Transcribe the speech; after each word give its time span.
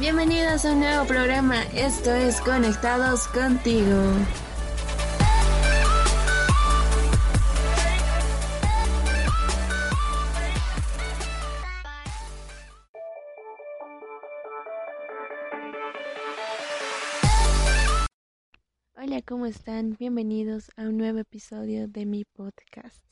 Bienvenidos 0.00 0.64
a 0.64 0.74
un 0.74 0.78
nuevo 0.78 1.04
programa, 1.06 1.60
esto 1.74 2.14
es 2.14 2.40
Conectados 2.40 3.26
contigo. 3.26 4.00
Hola, 18.94 19.20
¿cómo 19.22 19.46
están? 19.46 19.96
Bienvenidos 19.98 20.70
a 20.76 20.82
un 20.82 20.96
nuevo 20.96 21.18
episodio 21.18 21.88
de 21.88 22.06
mi 22.06 22.24
podcast. 22.24 23.04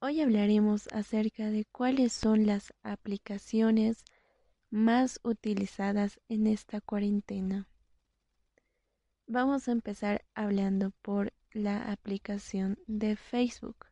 Hoy 0.00 0.20
hablaremos 0.20 0.88
acerca 0.92 1.50
de 1.50 1.64
cuáles 1.72 2.12
son 2.12 2.44
las 2.44 2.74
aplicaciones 2.82 4.04
más 4.70 5.20
utilizadas 5.22 6.20
en 6.28 6.46
esta 6.46 6.80
cuarentena. 6.80 7.68
Vamos 9.26 9.68
a 9.68 9.72
empezar 9.72 10.24
hablando 10.34 10.92
por 11.02 11.32
la 11.52 11.90
aplicación 11.90 12.78
de 12.86 13.16
Facebook, 13.16 13.86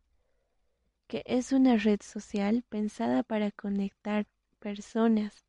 que 1.07 1.23
es 1.27 1.53
una 1.53 1.77
red 1.77 2.01
social 2.03 2.65
pensada 2.69 3.23
para 3.23 3.51
conectar 3.51 4.27
personas, 4.59 5.45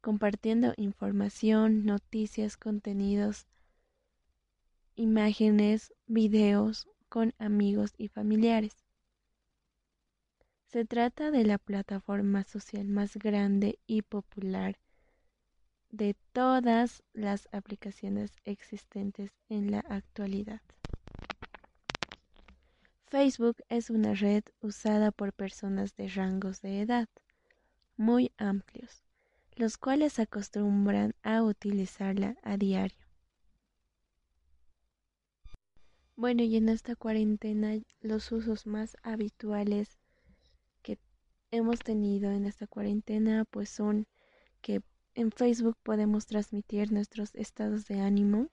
compartiendo 0.00 0.74
información, 0.76 1.84
noticias, 1.84 2.56
contenidos, 2.56 3.46
imágenes, 4.94 5.92
videos 6.06 6.88
con 7.08 7.34
amigos 7.38 7.94
y 7.98 8.08
familiares. 8.08 8.84
Se 10.72 10.84
trata 10.84 11.32
de 11.32 11.44
la 11.44 11.58
plataforma 11.58 12.44
social 12.44 12.86
más 12.86 13.16
grande 13.16 13.80
y 13.88 14.02
popular 14.02 14.78
de 15.90 16.14
todas 16.32 17.02
las 17.12 17.48
aplicaciones 17.50 18.30
existentes 18.44 19.32
en 19.48 19.72
la 19.72 19.80
actualidad. 19.80 20.60
Facebook 23.08 23.56
es 23.68 23.90
una 23.90 24.14
red 24.14 24.44
usada 24.60 25.10
por 25.10 25.32
personas 25.32 25.96
de 25.96 26.06
rangos 26.06 26.62
de 26.62 26.82
edad 26.82 27.08
muy 27.96 28.30
amplios, 28.38 29.02
los 29.56 29.76
cuales 29.76 30.20
acostumbran 30.20 31.16
a 31.24 31.42
utilizarla 31.42 32.36
a 32.44 32.56
diario. 32.56 33.04
Bueno, 36.14 36.44
y 36.44 36.54
en 36.54 36.68
esta 36.68 36.94
cuarentena 36.94 37.72
los 38.00 38.30
usos 38.30 38.68
más 38.68 38.96
habituales 39.02 39.99
hemos 41.50 41.80
tenido 41.80 42.30
en 42.30 42.46
esta 42.46 42.66
cuarentena 42.66 43.44
pues 43.44 43.68
son 43.68 44.06
que 44.60 44.82
en 45.14 45.32
Facebook 45.32 45.76
podemos 45.82 46.26
transmitir 46.26 46.92
nuestros 46.92 47.34
estados 47.34 47.86
de 47.86 48.00
ánimo 48.00 48.48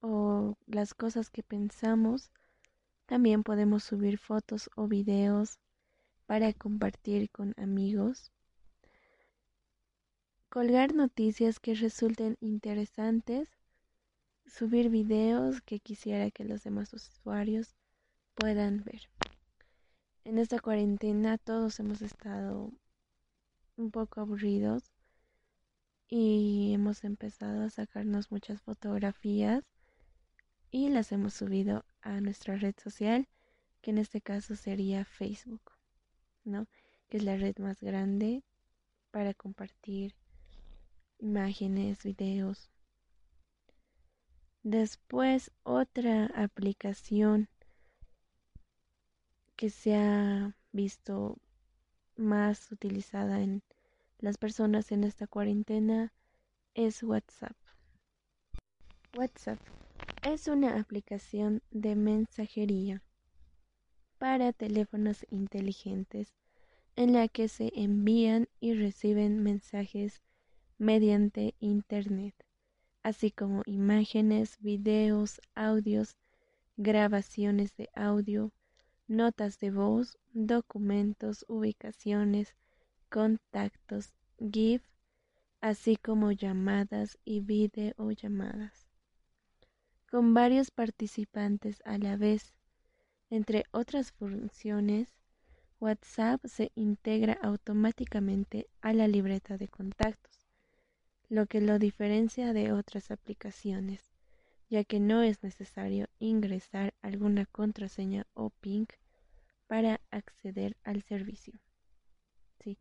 o 0.00 0.56
las 0.66 0.94
cosas 0.94 1.30
que 1.30 1.42
pensamos. 1.42 2.30
También 3.06 3.42
podemos 3.42 3.82
subir 3.84 4.18
fotos 4.18 4.70
o 4.76 4.86
videos 4.86 5.58
para 6.26 6.52
compartir 6.52 7.30
con 7.30 7.54
amigos. 7.58 8.30
Colgar 10.48 10.94
noticias 10.94 11.58
que 11.58 11.74
resulten 11.74 12.36
interesantes. 12.40 13.48
Subir 14.46 14.90
videos 14.90 15.60
que 15.60 15.80
quisiera 15.80 16.30
que 16.30 16.44
los 16.44 16.62
demás 16.62 16.92
usuarios 16.92 17.74
puedan 18.34 18.82
ver 18.84 19.08
en 20.30 20.38
esta 20.38 20.60
cuarentena 20.60 21.38
todos 21.38 21.80
hemos 21.80 22.02
estado 22.02 22.72
un 23.76 23.90
poco 23.90 24.20
aburridos 24.20 24.92
y 26.06 26.70
hemos 26.72 27.02
empezado 27.02 27.64
a 27.64 27.70
sacarnos 27.70 28.30
muchas 28.30 28.62
fotografías 28.62 29.64
y 30.70 30.88
las 30.88 31.10
hemos 31.10 31.34
subido 31.34 31.84
a 32.00 32.20
nuestra 32.20 32.54
red 32.54 32.76
social, 32.80 33.26
que 33.80 33.90
en 33.90 33.98
este 33.98 34.20
caso 34.20 34.54
sería 34.54 35.04
Facebook, 35.04 35.72
¿no? 36.44 36.68
Que 37.08 37.16
es 37.16 37.24
la 37.24 37.36
red 37.36 37.58
más 37.58 37.80
grande 37.80 38.44
para 39.10 39.34
compartir 39.34 40.14
imágenes, 41.18 42.04
videos. 42.04 42.70
Después 44.62 45.50
otra 45.64 46.26
aplicación 46.36 47.48
que 49.60 49.68
se 49.68 49.94
ha 49.94 50.56
visto 50.72 51.36
más 52.16 52.72
utilizada 52.72 53.42
en 53.42 53.62
las 54.18 54.38
personas 54.38 54.90
en 54.90 55.04
esta 55.04 55.26
cuarentena 55.26 56.14
es 56.72 57.02
WhatsApp. 57.02 57.54
WhatsApp 59.14 59.58
es 60.22 60.48
una 60.48 60.80
aplicación 60.80 61.60
de 61.70 61.94
mensajería 61.94 63.02
para 64.16 64.54
teléfonos 64.54 65.26
inteligentes 65.28 66.32
en 66.96 67.12
la 67.12 67.28
que 67.28 67.48
se 67.48 67.70
envían 67.76 68.48
y 68.60 68.72
reciben 68.72 69.42
mensajes 69.42 70.22
mediante 70.78 71.54
Internet, 71.60 72.34
así 73.02 73.30
como 73.30 73.60
imágenes, 73.66 74.56
videos, 74.60 75.38
audios, 75.54 76.16
grabaciones 76.78 77.76
de 77.76 77.90
audio, 77.94 78.54
notas 79.10 79.58
de 79.58 79.72
voz, 79.72 80.16
documentos, 80.32 81.44
ubicaciones, 81.48 82.54
contactos, 83.08 84.12
GIF, 84.38 84.84
así 85.60 85.96
como 85.96 86.30
llamadas 86.30 87.18
y 87.24 87.40
videollamadas. 87.40 88.86
Con 90.08 90.32
varios 90.32 90.70
participantes 90.70 91.82
a 91.84 91.98
la 91.98 92.16
vez, 92.16 92.54
entre 93.30 93.64
otras 93.72 94.12
funciones, 94.12 95.12
WhatsApp 95.80 96.44
se 96.46 96.70
integra 96.76 97.36
automáticamente 97.42 98.68
a 98.80 98.92
la 98.92 99.08
libreta 99.08 99.58
de 99.58 99.66
contactos, 99.66 100.46
lo 101.28 101.46
que 101.46 101.60
lo 101.60 101.80
diferencia 101.80 102.52
de 102.52 102.72
otras 102.72 103.10
aplicaciones, 103.10 104.12
ya 104.68 104.84
que 104.84 105.00
no 105.00 105.22
es 105.22 105.42
necesario 105.42 106.06
ingresar 106.20 106.94
alguna 107.02 107.44
contraseña 107.46 108.24
o 108.34 108.50
PIN 108.50 108.86
para 109.70 110.00
acceder 110.10 110.76
al 110.82 111.04
servicio. 111.04 111.54
Sí. 112.58 112.76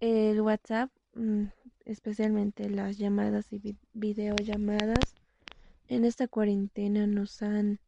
El 0.00 0.42
WhatsApp, 0.42 0.90
mm, 1.14 1.44
especialmente 1.86 2.68
las 2.68 2.98
llamadas 2.98 3.50
y 3.54 3.78
videollamadas, 3.94 5.14
en 5.88 6.04
esta 6.04 6.28
cuarentena 6.28 7.06
nos 7.06 7.40
han 7.40 7.80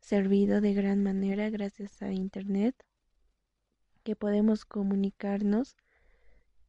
servido 0.00 0.62
de 0.62 0.72
gran 0.72 1.02
manera 1.02 1.50
gracias 1.50 2.00
a 2.00 2.12
Internet, 2.12 2.82
que 4.04 4.16
podemos 4.16 4.64
comunicarnos 4.64 5.76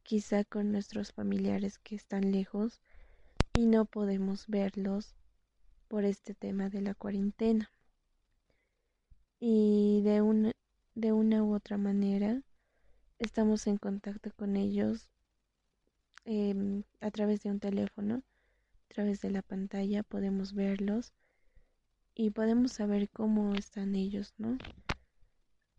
quizá 0.02 0.44
con 0.44 0.72
nuestros 0.72 1.10
familiares 1.10 1.78
que 1.78 1.94
están 1.94 2.32
lejos 2.32 2.82
y 3.54 3.64
no 3.64 3.86
podemos 3.86 4.46
verlos 4.46 5.16
por 5.88 6.04
este 6.04 6.34
tema 6.34 6.68
de 6.68 6.82
la 6.82 6.92
cuarentena. 6.94 7.70
Y 9.38 10.00
de 10.02 10.22
un 10.22 10.52
de 10.96 11.12
una 11.12 11.44
u 11.44 11.54
otra 11.54 11.76
manera 11.76 12.42
estamos 13.18 13.66
en 13.66 13.76
contacto 13.76 14.30
con 14.34 14.56
ellos 14.56 15.10
em, 16.24 16.84
a 17.00 17.10
través 17.10 17.42
de 17.42 17.50
un 17.50 17.60
teléfono, 17.60 18.22
a 18.86 18.94
través 18.94 19.20
de 19.20 19.30
la 19.30 19.42
pantalla 19.42 20.02
podemos 20.02 20.54
verlos 20.54 21.12
y 22.14 22.30
podemos 22.30 22.72
saber 22.72 23.10
cómo 23.10 23.54
están 23.54 23.94
ellos, 23.94 24.32
¿no? 24.38 24.56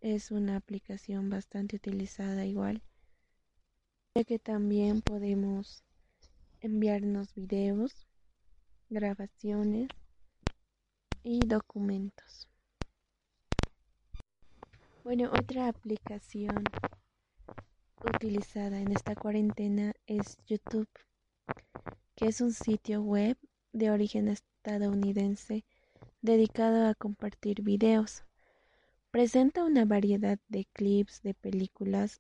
Es 0.02 0.30
una 0.30 0.56
aplicación 0.56 1.32
bastante 1.32 1.78
utilizada 1.78 2.46
igual, 2.46 2.84
ya 4.14 4.24
que 4.24 4.38
también 4.38 5.02
podemos 5.02 5.84
enviarnos 6.62 7.34
videos, 7.34 8.06
grabaciones 8.92 9.90
y 11.24 11.40
documentos. 11.40 12.48
Bueno, 15.08 15.32
otra 15.32 15.70
aplicación 15.70 16.66
utilizada 18.04 18.82
en 18.82 18.92
esta 18.92 19.16
cuarentena 19.16 19.94
es 20.06 20.38
YouTube, 20.48 20.90
que 22.14 22.28
es 22.28 22.42
un 22.42 22.52
sitio 22.52 23.02
web 23.02 23.38
de 23.72 23.90
origen 23.90 24.28
estadounidense 24.28 25.64
dedicado 26.22 26.90
a 26.90 26.94
compartir 26.94 27.62
videos. 27.62 28.26
Presenta 29.10 29.64
una 29.64 29.86
variedad 29.86 30.40
de 30.50 30.66
clips 30.74 31.22
de 31.22 31.34
películas, 31.34 32.20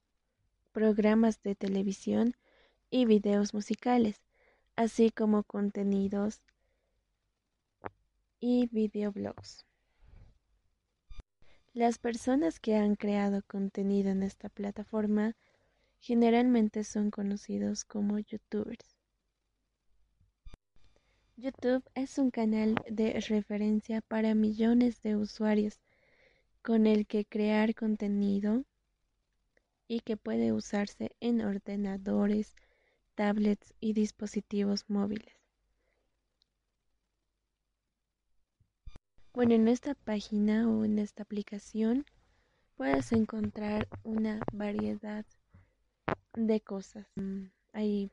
programas 0.72 1.42
de 1.42 1.56
televisión 1.56 2.38
y 2.90 3.04
videos 3.04 3.54
musicales, 3.54 4.24
así 4.78 5.12
como 5.12 5.44
contenidos 5.44 6.42
y 8.40 8.69
videoblogs. 8.72 9.67
Las 11.78 12.00
personas 12.00 12.60
que 12.60 12.76
han 12.76 12.96
creado 12.96 13.44
contenido 13.44 14.10
en 14.10 14.24
esta 14.24 14.50
plataforma 14.50 15.36
generalmente 16.00 16.84
son 16.84 17.12
conocidos 17.12 17.86
como 17.86 18.18
youtubers. 18.18 18.98
YouTube 21.36 21.84
es 21.94 22.18
un 22.18 22.32
canal 22.32 22.74
de 22.90 23.20
referencia 23.20 24.02
para 24.02 24.34
millones 24.34 25.04
de 25.04 25.18
usuarios 25.18 25.80
con 26.64 26.88
el 26.88 27.06
que 27.06 27.26
crear 27.26 27.76
contenido 27.76 28.64
y 29.88 30.00
que 30.00 30.18
puede 30.18 30.54
usarse 30.54 31.12
en 31.20 31.42
ordenadores, 31.42 32.56
tablets 33.14 33.76
y 33.80 33.94
dispositivos 33.94 34.86
móviles. 34.88 35.47
Bueno, 39.38 39.54
en 39.54 39.68
esta 39.68 39.94
página 39.94 40.68
o 40.68 40.84
en 40.84 40.98
esta 40.98 41.22
aplicación 41.22 42.07
puedes 42.75 43.12
encontrar 43.12 43.88
una 44.04 44.39
variedad 44.51 45.28
de 46.34 46.60
cosas. 46.60 47.06
Mm, 47.13 47.50
hay 47.72 48.10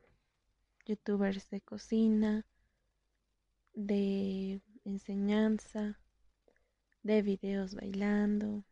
youtubers 0.85 1.49
de 1.49 1.61
cocina, 1.61 2.45
de 3.73 4.61
enseñanza, 4.83 5.99
de 7.01 7.23
videos 7.23 7.73
bailando 7.73 8.63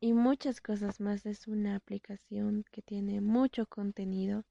y 0.00 0.14
muchas 0.14 0.62
cosas 0.62 0.98
más. 0.98 1.26
Es 1.26 1.46
una 1.46 1.76
aplicación 1.76 2.64
que 2.72 2.80
tiene 2.80 3.20
mucho 3.20 3.66
contenido 3.66 4.46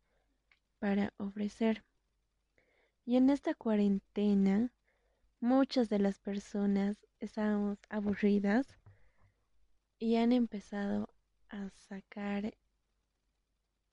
para 0.78 1.12
ofrecer. 1.18 1.84
Y 3.04 3.16
en 3.16 3.32
esta 3.32 3.56
cuarentena, 3.56 4.72
muchas 5.42 5.90
de 5.90 6.00
las 6.00 6.20
personas 6.20 7.06
estamos 7.20 7.80
aburridas 7.90 8.68
y 10.00 10.16
han 10.16 10.32
empezado 10.32 11.10
a 11.50 11.70
sacar 11.72 12.54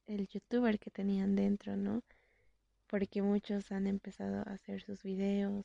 el 0.06 0.28
youtuber 0.28 0.78
que 0.78 0.90
tenían 0.90 1.34
dentro, 1.34 1.76
¿no? 1.76 2.02
porque 2.88 3.22
muchos 3.22 3.70
han 3.70 3.86
empezado 3.86 4.38
a 4.38 4.54
hacer 4.54 4.82
sus 4.82 5.02
videos 5.02 5.64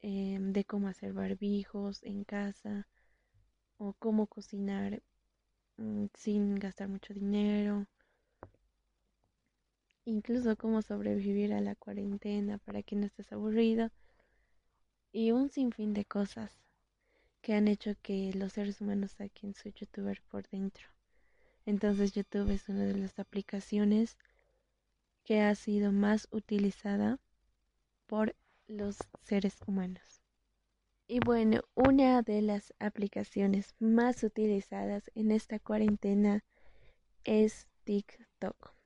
em, 0.00 0.52
de 0.52 0.64
cómo 0.64 0.88
hacer 0.88 1.12
barbijos 1.12 2.02
en 2.02 2.24
casa 2.24 2.88
o 3.78 3.94
cómo 3.94 4.26
cocinar 4.26 5.02
mm, 5.76 6.06
sin 6.14 6.56
gastar 6.56 6.88
mucho 6.88 7.14
dinero, 7.14 7.86
incluso 10.04 10.56
cómo 10.56 10.82
sobrevivir 10.82 11.52
a 11.52 11.60
la 11.60 11.76
cuarentena 11.76 12.58
para 12.58 12.82
que 12.82 12.96
no 12.96 13.06
estés 13.06 13.32
aburrido 13.32 13.90
y 15.12 15.30
un 15.30 15.50
sinfín 15.50 15.92
de 15.92 16.04
cosas 16.04 16.62
que 17.42 17.54
han 17.54 17.68
hecho 17.68 17.94
que 18.02 18.32
los 18.34 18.54
seres 18.54 18.80
humanos 18.80 19.12
saquen 19.12 19.54
su 19.54 19.68
youtuber 19.68 20.22
por 20.30 20.48
dentro. 20.48 20.86
Entonces 21.66 22.12
YouTube 22.12 22.50
es 22.50 22.68
una 22.68 22.84
de 22.84 22.96
las 22.96 23.18
aplicaciones 23.18 24.16
que 25.24 25.40
ha 25.40 25.54
sido 25.54 25.92
más 25.92 26.28
utilizada 26.30 27.18
por 28.06 28.34
los 28.66 28.96
seres 29.22 29.56
humanos. 29.66 30.22
Y 31.06 31.20
bueno, 31.20 31.62
una 31.74 32.22
de 32.22 32.42
las 32.42 32.72
aplicaciones 32.78 33.74
más 33.78 34.22
utilizadas 34.22 35.10
en 35.14 35.30
esta 35.30 35.58
cuarentena 35.58 36.42
es 37.24 37.68
TikTok. 37.84 38.81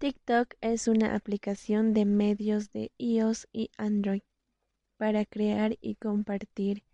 TikTok 0.00 0.54
es 0.62 0.88
una 0.88 1.14
aplicación 1.14 1.92
de 1.92 2.06
medios 2.06 2.72
de 2.72 2.90
iOS 2.96 3.46
y 3.52 3.70
Android 3.76 4.22
para 4.96 5.26
crear 5.26 5.76
y 5.82 5.96
compartir 5.96 6.84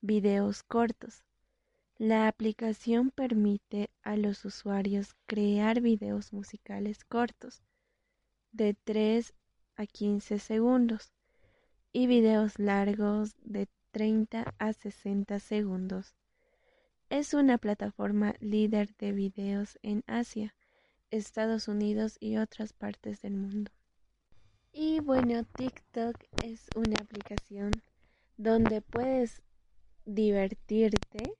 videos 0.00 0.62
cortos. 0.62 1.24
La 1.98 2.28
aplicación 2.28 3.10
permite 3.10 3.90
a 4.04 4.16
los 4.16 4.44
usuarios 4.44 5.16
crear 5.26 5.80
videos 5.80 6.32
musicales 6.32 7.04
cortos 7.04 7.64
de 8.52 8.74
3 8.74 9.34
a 9.74 9.86
15 9.86 10.38
segundos 10.38 11.12
y 11.92 12.06
videos 12.06 12.60
largos 12.60 13.34
de 13.42 13.66
30 13.90 14.54
a 14.56 14.72
60 14.72 15.40
segundos. 15.40 16.14
Es 17.10 17.34
una 17.34 17.58
plataforma 17.58 18.36
líder 18.38 18.94
de 18.98 19.10
videos 19.10 19.80
en 19.82 20.04
Asia, 20.06 20.55
Estados 21.10 21.68
Unidos 21.68 22.16
y 22.20 22.36
otras 22.36 22.72
partes 22.72 23.22
del 23.22 23.34
mundo. 23.34 23.70
Y 24.72 25.00
bueno, 25.00 25.44
TikTok 25.44 26.16
es 26.44 26.66
una 26.74 26.96
aplicación 27.00 27.70
donde 28.36 28.82
puedes 28.82 29.42
divertirte 30.04 31.36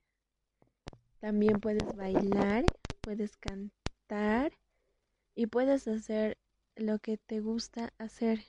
también 1.21 1.61
puedes 1.61 1.97
bailar, 1.97 2.65
puedes 3.01 3.37
cantar 3.37 4.53
y 5.35 5.47
puedes 5.47 5.89
hacer 5.89 6.39
lo 6.77 6.99
que 6.99 7.17
te 7.17 7.41
gusta 7.41 7.93
hacer. 7.99 8.45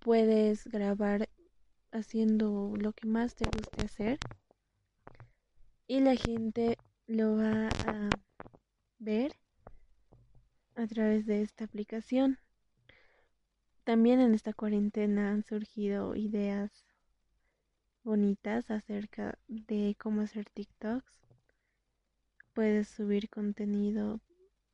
Puedes 0.00 0.66
grabar 0.66 1.28
haciendo 1.92 2.72
lo 2.76 2.92
que 2.94 3.06
más 3.06 3.34
te 3.34 3.44
guste 3.44 3.84
hacer 3.84 4.18
y 5.86 6.00
la 6.00 6.16
gente 6.16 6.78
lo 7.06 7.36
va 7.36 7.68
a 7.86 8.10
ver 8.98 9.36
a 10.74 10.86
través 10.86 11.26
de 11.26 11.42
esta 11.42 11.64
aplicación. 11.64 12.38
También 13.84 14.20
en 14.20 14.34
esta 14.34 14.52
cuarentena 14.52 15.30
han 15.30 15.42
surgido 15.42 16.14
ideas 16.14 16.70
bonitas 18.04 18.70
acerca 18.70 19.38
de 19.48 19.96
cómo 19.98 20.22
hacer 20.22 20.46
TikToks. 20.50 21.12
Puedes 22.54 22.88
subir 22.88 23.28
contenido 23.28 24.20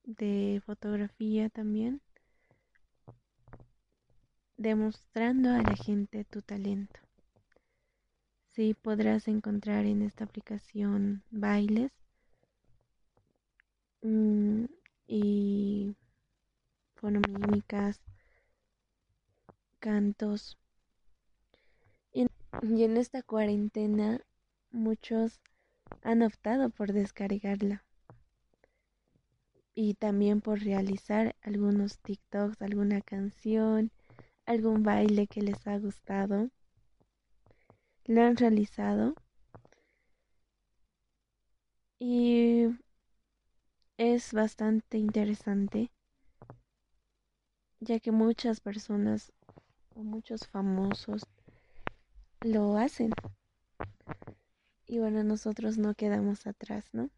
de 0.05 0.63
fotografía 0.65 1.49
también, 1.49 2.01
demostrando 4.57 5.51
a 5.51 5.63
la 5.63 5.77
gente 5.77 6.25
tu 6.25 6.43
talento. 6.43 7.01
Sí, 8.53 8.75
podrás 8.75 9.27
encontrar 9.27 9.85
en 9.85 10.03
esta 10.03 10.25
aplicación 10.25 11.25
bailes 11.31 12.04
mm, 14.05 14.67
y 15.07 15.97
fonomímicas, 16.95 18.01
cantos. 19.81 20.57
Y 22.13 22.85
en 22.85 22.97
esta 22.97 23.23
cuarentena 23.23 24.21
muchos 24.71 25.41
han 26.03 26.23
optado 26.23 26.71
por 26.71 26.93
descargarla. 26.93 27.85
Y 29.75 29.95
también 29.95 30.41
por 30.41 30.61
realizar 30.61 31.35
algunos 31.43 31.99
TikToks, 31.99 32.63
alguna 32.63 33.01
canción, 33.01 33.91
algún 34.47 34.85
baile 34.85 35.27
que 35.27 35.43
les 35.43 35.67
ha 35.67 35.79
gustado. 35.79 36.51
Lo 38.05 38.23
han 38.23 38.37
realizado. 38.37 39.15
Y 41.99 42.69
es 43.97 44.33
bastante 44.33 44.99
interesante 44.99 45.91
ya 47.81 48.01
que 48.01 48.13
muchas 48.13 48.61
personas 48.61 49.33
o 49.95 50.03
muchos 50.03 50.47
famosos 50.49 51.23
lo 52.41 52.77
hacen. 52.79 53.13
Y 54.87 54.99
bueno, 54.99 55.23
nosotros 55.23 55.79
no 55.79 55.95
quedamos 55.95 56.47
atrás, 56.47 56.87
¿no? 56.93 57.11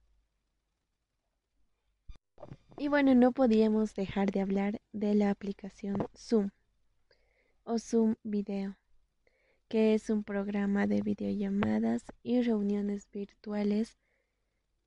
Y 2.79 2.89
bueno, 2.89 3.15
no 3.15 3.33
podíamos 3.33 3.95
dejar 3.95 4.31
de 4.31 4.41
hablar 4.41 4.81
de 4.93 5.15
la 5.15 5.31
aplicación 5.31 5.97
Zoom 6.15 6.51
o 7.65 7.79
Zoom 7.79 8.17
Video, 8.23 8.77
que 9.69 9.95
es 9.95 10.11
un 10.11 10.25
programa 10.25 10.87
de 10.87 11.01
videollamadas 11.01 12.05
y 12.23 12.43
reuniones 12.43 13.09
virtuales 13.11 13.97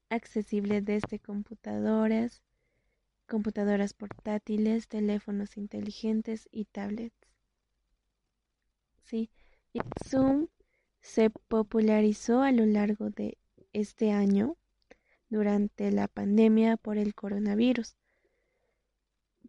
accesible 0.10 0.82
desde 0.82 1.20
computadoras, 1.20 2.42
computadoras 3.28 3.94
portátiles, 3.94 4.88
teléfonos 4.88 5.58
inteligentes 5.58 6.50
y 6.52 6.66
tablets. 6.66 7.16
Sí, 9.04 9.30
Zoom 10.06 10.48
se 11.02 11.30
popularizó 11.30 12.42
a 12.42 12.52
lo 12.52 12.66
largo 12.66 13.10
de 13.10 13.38
este 13.74 14.12
año 14.12 14.58
durante 15.30 15.92
la 15.92 16.08
pandemia 16.08 16.78
por 16.78 16.98
el 16.98 17.14
coronavirus, 17.16 17.96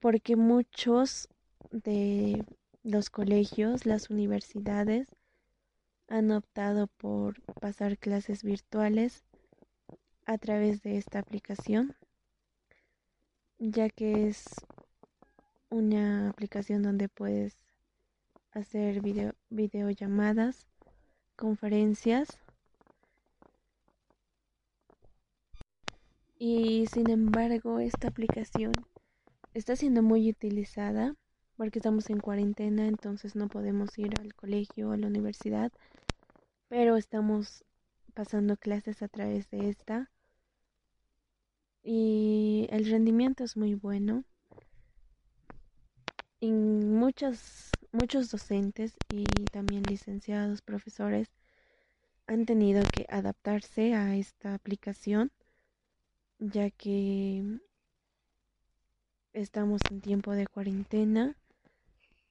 porque 0.00 0.36
muchos 0.36 1.28
de 1.70 2.44
los 2.82 3.10
colegios, 3.10 3.86
las 3.86 4.10
universidades 4.10 5.08
han 6.08 6.30
optado 6.32 6.86
por 6.86 7.40
pasar 7.60 7.98
clases 7.98 8.42
virtuales 8.42 9.24
a 10.30 10.38
través 10.38 10.80
de 10.82 10.96
esta 10.96 11.18
aplicación, 11.18 11.96
ya 13.58 13.90
que 13.90 14.28
es 14.28 14.44
una 15.70 16.30
aplicación 16.30 16.84
donde 16.84 17.08
puedes 17.08 17.56
hacer 18.52 19.00
video, 19.00 19.34
videollamadas, 19.48 20.68
conferencias. 21.34 22.28
Y 26.38 26.86
sin 26.86 27.10
embargo 27.10 27.80
esta 27.80 28.06
aplicación 28.06 28.70
está 29.52 29.74
siendo 29.74 30.00
muy 30.00 30.30
utilizada 30.30 31.16
porque 31.56 31.80
estamos 31.80 32.08
en 32.08 32.20
cuarentena, 32.20 32.86
entonces 32.86 33.34
no 33.34 33.48
podemos 33.48 33.98
ir 33.98 34.12
al 34.20 34.32
colegio 34.36 34.90
o 34.90 34.92
a 34.92 34.96
la 34.96 35.08
universidad, 35.08 35.72
pero 36.68 36.96
estamos 36.96 37.64
pasando 38.14 38.56
clases 38.56 39.02
a 39.02 39.08
través 39.08 39.50
de 39.50 39.68
esta 39.68 40.08
y 41.82 42.66
el 42.70 42.90
rendimiento 42.90 43.44
es 43.44 43.56
muy 43.56 43.74
bueno. 43.74 44.24
Y 46.40 46.52
muchos, 46.52 47.70
muchos 47.92 48.30
docentes 48.30 48.94
y 49.10 49.24
también 49.52 49.82
licenciados, 49.82 50.62
profesores 50.62 51.28
han 52.26 52.46
tenido 52.46 52.82
que 52.92 53.06
adaptarse 53.08 53.94
a 53.94 54.16
esta 54.16 54.54
aplicación 54.54 55.32
ya 56.40 56.70
que 56.70 57.60
estamos 59.34 59.80
en 59.90 60.00
tiempo 60.00 60.32
de 60.32 60.46
cuarentena 60.46 61.36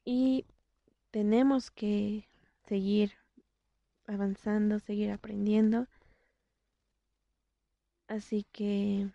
y 0.04 0.46
tenemos 1.12 1.70
que 1.70 2.28
seguir 2.68 3.14
avanzando, 4.08 4.80
seguir 4.80 5.12
aprendiendo. 5.12 5.88
Así 8.08 8.46
que 8.52 9.10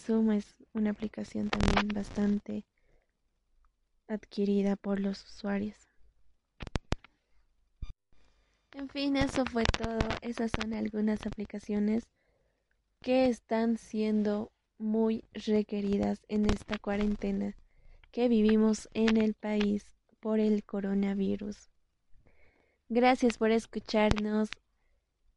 Zoom 0.00 0.32
es 0.32 0.56
una 0.72 0.90
aplicación 0.90 1.50
también 1.50 1.88
bastante 1.88 2.64
adquirida 4.08 4.76
por 4.76 4.98
los 4.98 5.24
usuarios. 5.24 5.76
En 8.72 8.88
fin, 8.88 9.16
eso 9.16 9.44
fue 9.44 9.64
todo. 9.64 9.98
Esas 10.22 10.50
son 10.58 10.72
algunas 10.72 11.26
aplicaciones 11.26 12.04
que 13.02 13.28
están 13.28 13.78
siendo 13.78 14.50
muy 14.78 15.24
requeridas 15.32 16.20
en 16.28 16.46
esta 16.46 16.78
cuarentena 16.78 17.54
que 18.10 18.28
vivimos 18.28 18.88
en 18.94 19.16
el 19.16 19.34
país 19.34 19.84
por 20.20 20.40
el 20.40 20.64
coronavirus. 20.64 21.68
Gracias 22.88 23.38
por 23.38 23.50
escucharnos. 23.50 24.48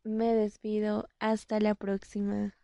Me 0.03 0.33
despido. 0.33 1.07
Hasta 1.19 1.59
la 1.59 1.75
próxima. 1.75 2.55